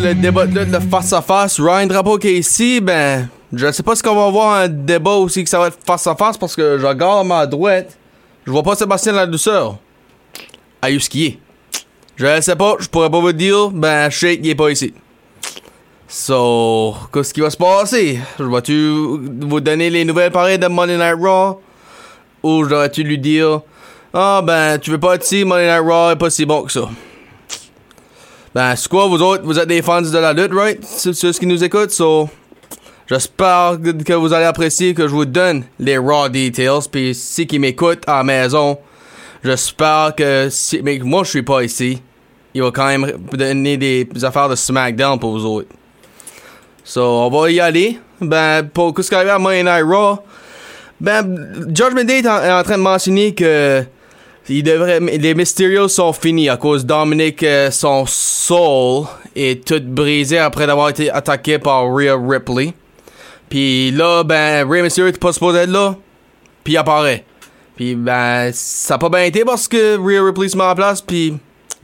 [0.00, 1.58] C'est le débat de face-à-face.
[1.58, 5.14] Ryan Drapeau qui est ici, ben, je sais pas si on va avoir un débat
[5.14, 7.98] aussi que ça va être face-à-face parce que je regarde à ma droite,
[8.46, 9.76] je vois pas Sébastien la douceur.
[10.84, 11.38] Où ce qui est?
[12.16, 14.94] Je sais pas, je pourrais pas vous dire, ben, Shake, il est pas ici.
[16.06, 18.20] So, qu'est-ce qui va se passer?
[18.38, 18.92] Je vais-tu
[19.46, 21.60] vous donner les nouvelles pareilles de Monday Night Raw?
[22.44, 23.62] Ou je dois-tu lui dire,
[24.14, 26.72] ah ben, tu veux pas être ici, Monday Night Raw est pas si bon que
[26.72, 26.88] ça.
[28.54, 30.82] Ben, c'est quoi, vous autres, vous êtes des fans de la lutte, right?
[30.82, 32.28] C'est ceux qui nous écoutent, so.
[33.08, 36.86] J'espère que vous allez apprécier que je vous donne les raw details.
[36.92, 38.78] Puis si qui m'écoutent à la maison,
[39.42, 42.02] j'espère que si mais moi je suis pas ici,
[42.52, 45.68] il va quand même donner des affaires de SmackDown pour vous autres.
[46.84, 47.98] So, on va y aller.
[48.20, 50.18] Ben, pour ce qui arrive à Monday Night Raw,
[51.00, 53.84] ben, Judgment Day est en, est en train de mentionner que
[54.48, 60.38] il devrait, les Mysterios sont finis à cause Dominic, euh, son soul est tout brisé
[60.38, 62.72] après d'avoir été attaqué par Rhea Ripley.
[63.48, 65.96] Puis là, ben, Rey Mysterio était pas supposé être là.
[66.64, 67.24] Puis il apparaît.
[67.76, 71.00] Puis ben, ça a pas bien été parce que Rhea Ripley se met en place.
[71.00, 71.36] Puis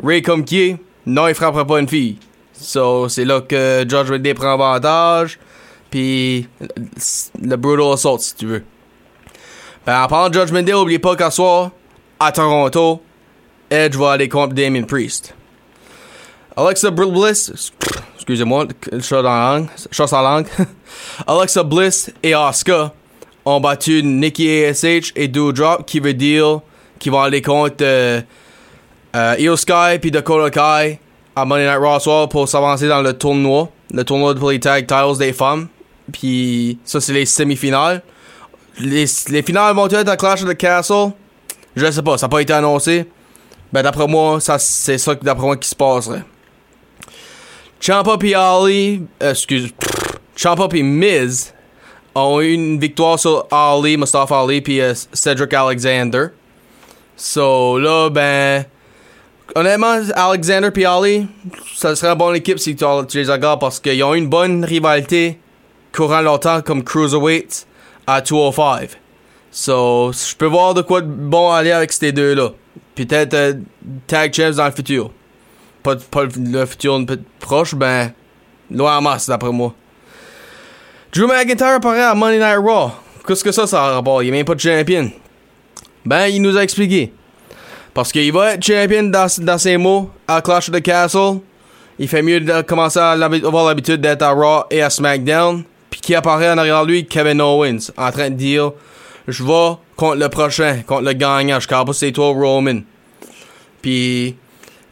[0.03, 0.77] Ray comme qui est,
[1.07, 2.19] non, il frappera pas une fille.
[2.53, 5.39] So, c'est là que Judgment Day prend avantage.
[5.91, 6.49] Puis
[7.41, 8.65] le Brutal Assault, si tu veux.
[9.87, 11.71] Ben, en parlant de Judgment pas qu'à soir,
[12.25, 13.03] à Toronto,
[13.71, 15.35] Edge va aller contre Damien Priest.
[16.57, 17.53] Alexa Bliss,
[18.17, 18.67] excusez-moi,
[19.11, 19.69] dans langue,
[20.13, 20.47] langue.
[21.27, 22.93] Alexa Bliss et Asuka
[23.45, 26.61] ont battu Nikki ASH et Doudrop, qui veut dire
[26.99, 28.21] qu'ils vont aller contre euh,
[29.17, 31.01] euh, Io Sky Dakota Kai
[31.37, 34.87] à Monday Night Raw soir pour s'avancer dans le tournoi, le tournoi pour les tag
[34.87, 35.67] titles des femmes.
[36.13, 38.03] Puis ça, c'est les semi-finales.
[38.79, 41.13] Les, les finales vont être à Clash of the Castle.
[41.77, 43.07] Je sais pas, ça n'a pas été annoncé.
[43.73, 46.23] Ben d'après moi, ça c'est ça d'après moi qui se passerait.
[47.81, 51.53] Ciampa puis Ali, excuse, pff, Ciampa puis Miz
[52.15, 56.29] ont eu une victoire sur Ali, Mustafa Ali puis euh, Cedric Alexander.
[57.17, 58.65] So là ben
[59.57, 61.27] honnêtement Alexander puis Ali,
[61.75, 64.29] ça serait une bonne équipe si tu, tu les regardes parce qu'ils ont eu une
[64.29, 65.41] bonne rivalité
[65.93, 67.67] courant longtemps comme cruiserweight
[68.07, 69.01] à 205.
[69.57, 72.51] So, je peux voir de quoi de bon aller avec ces deux-là.
[72.97, 73.53] Peut-être euh,
[74.09, 75.13] tag champs dans le futur.
[75.81, 77.01] Pas, pas le, futur
[77.39, 78.11] proche, ben,
[78.69, 79.73] loin en masse, d'après moi.
[81.13, 82.91] Drew McIntyre apparaît à Monday Night Raw.
[83.25, 84.25] Qu'est-ce que ça, ça a rapport?
[84.25, 85.13] Il est même pas de champion.
[86.05, 87.13] Ben, il nous a expliqué.
[87.95, 91.39] Parce qu'il va être champion dans, dans ses mots à Clash of the Castle.
[92.01, 95.63] Il fait mieux de commencer à avoir l'habitude d'être à Raw et à SmackDown.
[95.91, 98.73] Puis qui apparaît en arrière lui, Kevin Owens, en train de dire
[99.27, 101.59] Je vais contre le prochain, contre le gagnant.
[101.61, 102.81] Je si c'est toi, Roman.
[103.81, 104.37] Puis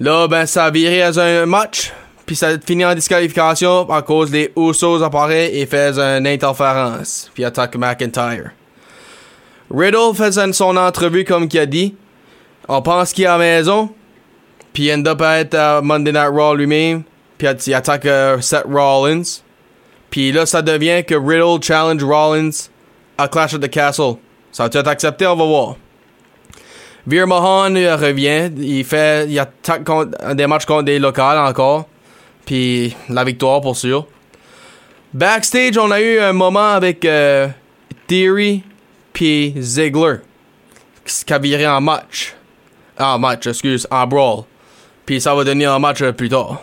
[0.00, 1.92] là, ben, ça a viré à un match.
[2.24, 7.30] Puis ça a fini en disqualification à cause des Usos apparaissent et fait une interférence.
[7.34, 8.52] Puis attaque McIntyre.
[9.70, 11.94] Riddle fait son entrevue comme qu'il a dit.
[12.68, 13.90] On pense qu'il est à la maison.
[14.72, 17.02] Puis il end up à être à Monday Night Raw lui-même.
[17.36, 19.40] Puis il attaque euh, Seth Rollins.
[20.10, 22.50] Puis là, ça devient que Riddle challenge Rollins
[23.28, 24.16] Clash of the Castle.
[24.50, 25.26] Ça va être accepté?
[25.26, 25.76] On va voir.
[27.06, 28.50] Veer Mahan il revient.
[28.58, 29.28] Il fait.
[29.28, 29.82] Il attaque
[30.34, 31.86] des matchs contre des locales encore.
[32.44, 34.06] Puis la victoire pour sûr.
[35.14, 37.48] Backstage, on a eu un moment avec euh,
[38.06, 38.62] Theory
[39.12, 40.16] puis Ziggler.
[41.04, 42.34] Qui a viré en match.
[42.96, 44.44] Ah, match, excuse, en brawl.
[45.04, 46.62] Puis ça va devenir un match euh, plus tard.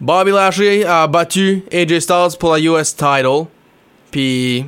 [0.00, 3.46] Bobby Lashley a battu AJ Styles pour la US title.
[4.10, 4.66] Puis,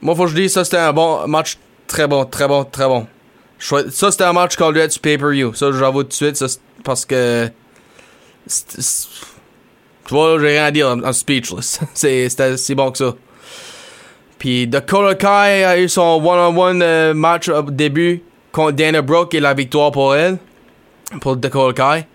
[0.00, 1.58] moi, faut que je dise, ça c'était un bon match.
[1.86, 3.06] Très bon, très bon, très bon.
[3.58, 5.54] Ça c'était un match qu'on doit être sur pay-per-view.
[5.54, 6.46] Ça, j'avoue tout de suite, ça,
[6.84, 7.50] parce que.
[8.46, 11.80] Tu vois, j'ai rien à dire, I'm, speechless.
[11.94, 13.14] c'était si bon que ça.
[14.38, 18.22] Puis Dakota Kai a eu son one-on-one euh, match au début
[18.52, 20.38] contre Dana Brooke et la victoire pour elle.
[21.20, 22.06] Pour Dakota Kai.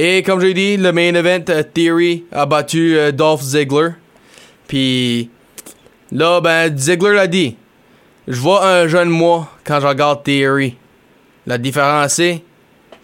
[0.00, 3.90] Et comme j'ai dit, le main event, euh, Theory a battu euh, Dolph Ziggler.
[4.66, 5.30] Puis
[6.12, 7.56] là, ben, Ziggler l'a dit.
[8.26, 10.76] Je vois un jeune moi quand je regarde Theory.
[11.46, 12.42] La différence, c'est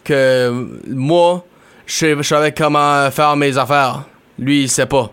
[0.04, 1.44] que moi,
[1.86, 4.04] je savais comment faire mes affaires.
[4.38, 5.10] Lui, il sait pas.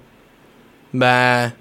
[0.94, 1.54] Ben,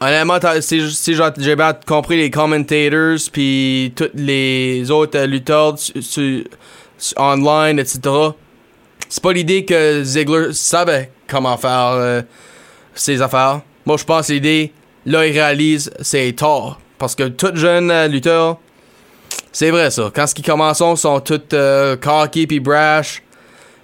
[0.00, 5.74] honnêtement, si, si j'ai bien compris les commentators, puis tous les autres lutteurs
[7.16, 8.00] online, etc.,
[9.08, 12.22] c'est pas l'idée que Ziggler savait comment faire euh,
[12.94, 13.62] ses affaires.
[13.84, 14.72] Moi, je pense l'idée,
[15.06, 16.80] là, il réalise, c'est tort.
[16.98, 18.58] Parce que tout jeune euh, lutteur,
[19.52, 20.10] c'est vrai ça.
[20.14, 23.22] Quand ils commencent, ils sont tous euh, cocky puis brash.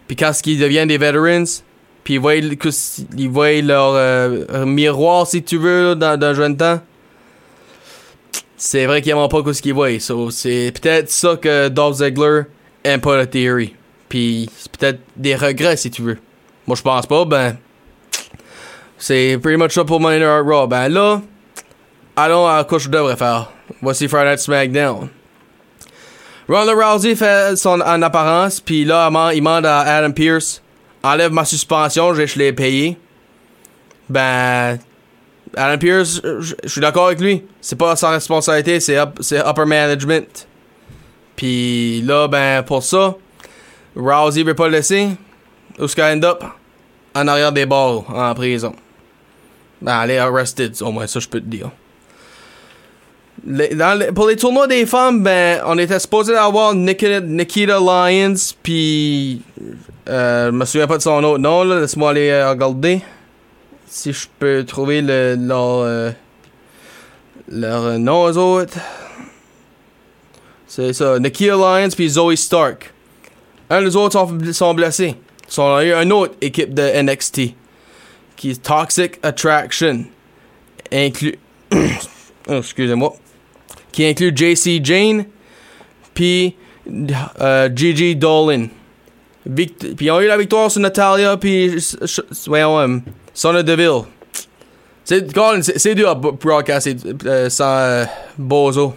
[0.06, 1.62] Puis quand ils deviennent des veterans,
[2.04, 6.80] puis ils voient, ils voient leur euh, miroir, si tu veux, dans, le jeune temps.
[8.56, 9.98] C'est vrai qu'ils n'aiment pas ce qu'ils voient.
[10.30, 12.42] C'est peut-être ça que Dolph Ziggler
[12.84, 13.74] aime pas la théorie.
[14.08, 16.18] Puis c'est peut-être des regrets, si tu veux.
[16.66, 17.56] Moi, je pense pas, ben...
[18.98, 20.66] C'est pretty much ça pour Monday Night Raw.
[20.66, 21.20] Ben là,
[22.16, 23.50] allons à quoi je devrais faire.
[23.82, 25.08] Voici Friday Night SmackDown.
[26.48, 30.62] Ronda Rousey fait son en apparence, puis là, il demande- à Adam Pierce
[31.02, 32.96] enlève ma suspension, je l'ai payé.
[34.08, 34.78] Ben,
[35.56, 37.44] Adam Pierce, je suis d'accord avec lui.
[37.60, 40.46] C'est pas sa responsabilité, c'est up- upper management.
[41.34, 43.14] Puis là, ben, pour ça,
[43.96, 45.08] Rousey veut pas le laisser.
[45.78, 46.44] Où est-ce qu'elle end up?
[47.14, 48.74] En arrière des barreaux, en prison.
[49.82, 51.70] Ben, elle est arrested, au moins, ça je peux te dire.
[54.14, 59.42] Pour les tournois des femmes, ben, on était supposé avoir Nikita, Nikita Lyons, puis
[60.08, 63.02] euh, je me souviens pas de son autre nom, là, laisse-moi aller euh, regarder.
[63.86, 66.10] Si je peux trouver le, leur, euh,
[67.48, 68.78] leur euh, nom aux autres.
[70.66, 72.92] C'est ça, Nikita Lyons puis Zoe Stark.
[73.68, 75.14] Un des autres sont, sont blessés.
[75.48, 77.54] Ils sont dans une autre équipe de NXT
[78.36, 80.04] qui est Toxic Attraction.
[80.92, 81.38] Inclus.
[82.48, 83.12] Oh, excusez-moi.
[83.90, 85.24] Qui inclut JC Jane
[86.14, 86.54] puis
[87.40, 88.68] euh, Gigi Dolan.
[89.52, 91.76] Puis ils ont eu la victoire sur Natalia puis
[92.46, 92.98] voyons, euh,
[93.34, 94.02] Sonya Deville.
[95.04, 96.96] C'est dur à broadcaster
[97.26, 98.04] euh, sans euh,
[98.36, 98.94] Bozo.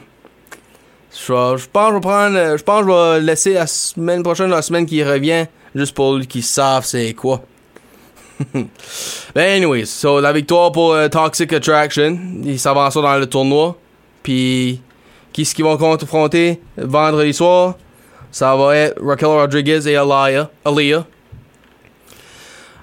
[1.12, 4.50] Je pense que je vais prendre, je pense que je vais laisser la semaine prochaine,
[4.50, 5.46] la semaine qui revient,
[5.76, 7.44] juste pour qu'ils savent c'est quoi.
[9.36, 13.76] Ben anyways, so la victoire pour euh, Toxic Attraction, ils s'avancent dans le tournoi.
[14.24, 14.82] Puis
[15.34, 17.76] qui est-ce qu'ils vont confronter vendredi soir?
[18.32, 20.50] Ça va être Raquel Rodriguez et Aliyah.
[20.66, 21.06] Aliyah.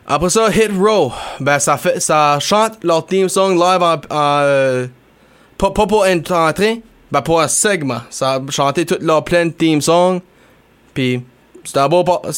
[0.06, 1.12] Après ça, Hit Row.
[1.41, 4.87] Ben ça fait ça chante leur theme song live en, euh,
[5.58, 8.00] pas, pour entrée, ben pour un segment.
[8.11, 10.20] Ça a chanté toute leur pleine theme song.
[10.94, 11.23] Puis
[11.81, 11.88] un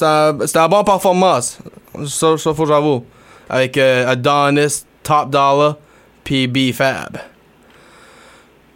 [0.07, 1.59] un- c'était un bon performance.
[2.07, 3.05] Ça, ça faut j'avoue.
[3.49, 5.77] Avec euh, Adonis, Top Dollar,
[6.25, 7.19] puis B-Fab.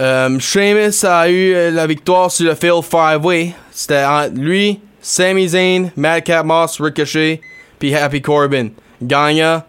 [0.00, 3.54] Euh, Sheamus a eu euh, la victoire sur le Fail 5-Way.
[3.70, 7.40] C'était lui, Sami Zayn, Madcap Moss, Ricochet,
[7.78, 8.68] puis Happy Corbin.
[9.02, 9.64] Gagna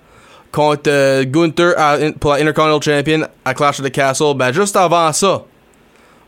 [0.51, 1.73] contre Gunther
[2.19, 4.33] pour la Intercontinental Champion à Clash of the Castle.
[4.35, 5.43] Ben, juste avant ça,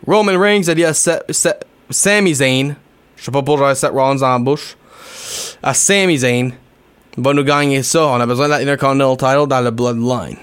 [0.08, 1.58] Roman Reigns a dit à Sa- Sa-
[1.90, 2.76] Sami Zayn,
[3.16, 4.76] je sais pas pourquoi j'avais Seth Rollins en bouche,
[5.62, 6.52] à Sami Zayn,
[7.18, 8.06] va nous gagner ça.
[8.08, 10.38] On a besoin de la Intercontinental title dans le Bloodline.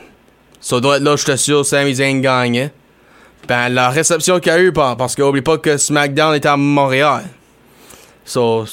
[0.60, 2.70] Ça doit être là, je suis sûr, Sami Zayn gagne.
[3.48, 6.56] Ben, la réception qu'il y a eu, par- parce qu'oublie pas que SmackDown était à
[6.56, 7.24] Montréal.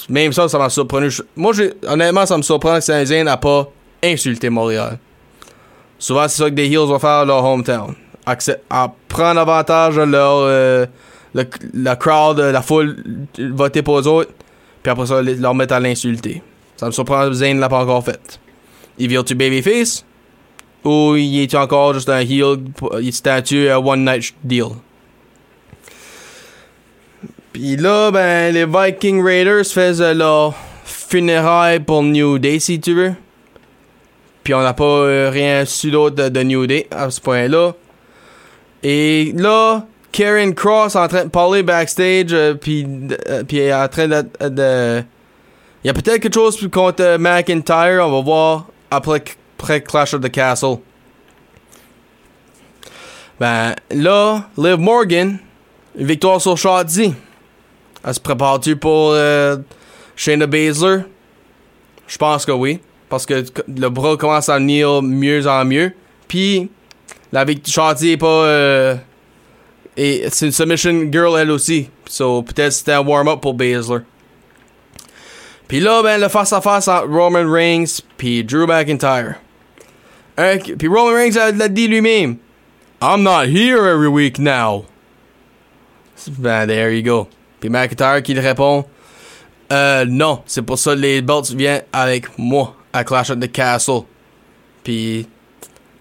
[0.10, 1.10] Même ça, ça m'a surpris.
[1.36, 1.54] Moi,
[1.88, 3.68] honnêtement, ça me surprend que Sami Zayn n'a pas
[4.04, 5.00] insulté Montréal.
[5.98, 7.96] Souvent, c'est ça que des heels vont faire à leur hometown.
[8.70, 10.38] À prendre avantage de leur.
[10.44, 10.86] euh,
[11.74, 12.96] la crowd, la foule,
[13.38, 14.32] voter pour eux autres,
[14.84, 16.42] puis après ça, leur mettre à l'insulter.
[16.80, 18.40] Ça me surprend Zayn l'a pas encore fait.
[18.98, 20.06] Il vire-tu babyface?
[20.86, 22.56] Ou il est encore juste un heel,
[23.02, 24.70] il statue un one night deal?
[27.52, 30.56] Puis là, ben, les Viking Raiders faisaient leur
[30.86, 33.12] funérailles pour New Day, si tu veux.
[34.46, 37.74] Puis on n'a pas euh, rien su d'autre de, New Day à ce point-là.
[38.84, 42.88] Et là, Karen Cross en train de parler backstage, euh, puis
[43.28, 45.04] euh, puis en train de-
[45.84, 49.24] il y a peut-être quelque chose contre McIntyre, on va voir après,
[49.58, 50.78] après Clash of the Castle.
[53.40, 55.38] Ben là, Liv Morgan,
[55.96, 57.14] victoire sur Shotzi.
[58.04, 59.58] Elle se prépare-tu pour euh,
[60.16, 61.04] Shayna Baszler?
[62.08, 62.80] Je pense que oui.
[63.08, 65.94] Parce que le bras commence à venir mieux en mieux.
[66.28, 66.70] Puis,
[67.32, 68.28] la Shotzi est pas...
[68.28, 68.96] euh,
[69.96, 71.90] c'est une submission girl elle aussi.
[72.08, 74.00] So, peut-être c'était un warm-up pour Baszler.
[75.70, 79.36] Puis là, ben, le face-à-face entre Roman Reigns puis Drew McIntyre.
[80.38, 82.36] Un- Puis Roman Reigns l'a dit lui-même.
[83.02, 84.86] I'm not here every week now.
[86.38, 87.28] Ben, there you go.
[87.62, 88.84] Puis McIntyre qui lui répond.
[89.72, 93.52] Euh, non, c'est pour ça que les belts viennent avec moi à Clash at the
[93.52, 94.02] Castle.
[94.84, 95.28] Puis,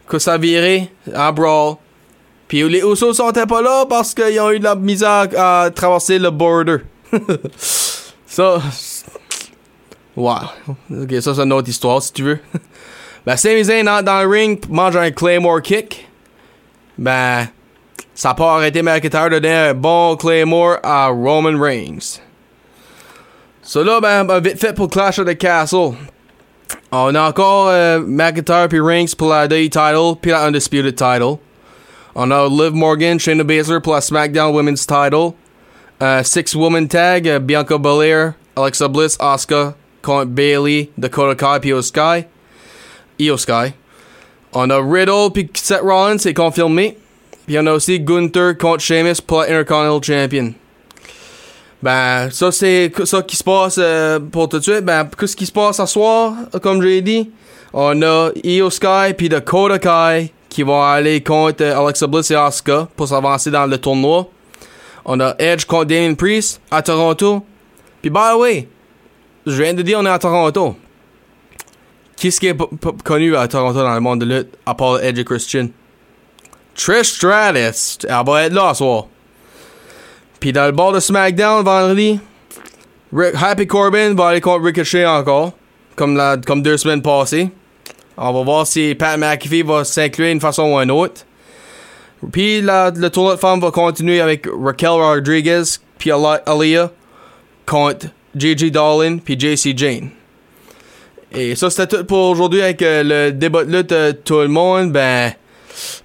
[0.09, 1.75] que ça virait en brawl.
[2.49, 6.19] Puis les Usos sont pas là parce qu'ils ont eu de la misère à traverser
[6.19, 6.79] le border.
[8.27, 8.63] ça,
[10.19, 11.03] wow.
[11.03, 12.39] Ok, ça c'est une autre histoire si tu veux.
[13.27, 16.09] ben, Sami Zayn dans, le ring mange un Claymore kick.
[16.97, 17.49] Ben,
[18.15, 22.21] ça n'a pas arrêté McIntyre de donner un bon Claymore à Roman Reigns.
[23.63, 25.95] So là, ben, ben, vite fait pour Clash of the Castle.
[26.91, 31.39] On a encore euh, McIntyre puis Reigns pour la Day title puis la Undisputed title.
[32.15, 35.35] On a Liv Morgan, Shayna Baszler pour la SmackDown Women's title.
[36.01, 39.75] Uh, six woman tag, Bianca Belair, Alexa Bliss, Asuka
[40.27, 42.27] Bailey, Dakota Kai puis Sky.
[43.19, 43.75] Io Sky.
[44.53, 46.97] On a Riddle puis Seth Rollins, c'est confirmé.
[47.47, 50.55] Puis on a aussi Gunther contre Sheamus pour Intercontinental Champion.
[51.83, 54.85] Ben, ça c'est ça qui se passe euh, pour tout de suite.
[54.85, 57.31] Ben, qu'est-ce qui se passe ce soir, comme j'ai dit?
[57.73, 62.35] On a Io Sky puis Dakota Kai qui vont aller contre euh, Alexa Bliss et
[62.35, 64.29] Asuka pour s'avancer dans le tournoi.
[65.05, 67.43] On a Edge contre Damien Priest à Toronto.
[68.03, 68.69] Puis, by the way,
[69.47, 70.77] je viens de dire on est à Toronto.
[72.17, 72.57] Qu'est-ce qui est
[73.05, 75.69] connu à Toronto dans le monde de lutte à part Edge et Christian?
[76.75, 77.99] Trish Stratus.
[78.09, 79.07] Elle va être là ce soir.
[80.41, 82.21] Puis dans le bord de SmackDown vendredi,
[83.35, 85.53] Happy Corbin va aller contre Ricochet encore,
[85.97, 87.51] comme, la, comme deux semaines passées.
[88.17, 91.23] On va voir si Pat McAfee va s'inclure d'une façon ou une autre.
[92.33, 95.63] Puis le tournoi de femmes va continuer avec Raquel Rodriguez,
[95.99, 96.91] puis Aliyah
[97.65, 100.11] contre JJ Dolan, puis JC Jane.
[101.33, 104.49] Et ça, c'était tout pour aujourd'hui avec euh, le débat de lutte de tout le
[104.49, 104.93] monde.
[104.93, 105.33] Ben,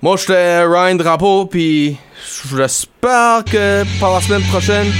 [0.02, 1.96] moi, j'étais Ryan Drapeau, puis
[2.50, 4.92] j'espère que par la semaine prochaine,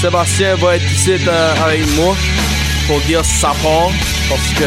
[0.00, 2.14] Sébastien va être ici euh, avec moi
[2.86, 3.90] pour dire sa part,
[4.28, 4.64] parce que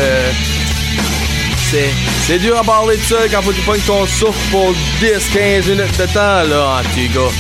[2.28, 5.70] c'est, dur à parler de ça quand faut que tu pognes ton souffle pour 10-15
[5.70, 7.32] minutes de temps, là, en tout gars.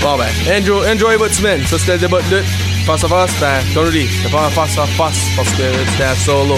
[0.00, 1.62] Bon, ben, enjoy, enjoy votre semaine.
[1.66, 2.69] Ça, c'était le débat de lutte.
[2.90, 6.14] Face à face, ben, dis, c'était pas un face à face parce que c'était un
[6.16, 6.56] solo.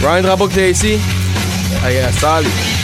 [0.00, 0.98] Ryan Drapeau qui était ici.
[1.84, 2.81] Allez, salut.